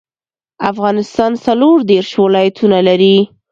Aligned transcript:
افغانستان 0.71 1.31
څلور 1.45 1.75
ديرش 1.89 2.11
ولايتونه 2.23 2.77
لري. 2.87 3.15